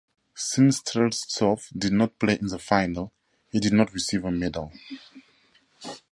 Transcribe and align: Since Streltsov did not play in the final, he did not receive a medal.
Since 0.33 0.79
Streltsov 0.81 1.67
did 1.77 1.93
not 1.93 2.17
play 2.17 2.33
in 2.41 2.47
the 2.47 2.57
final, 2.57 3.11
he 3.51 3.59
did 3.59 3.71
not 3.73 3.93
receive 3.93 4.25
a 4.25 4.31
medal. 4.31 4.73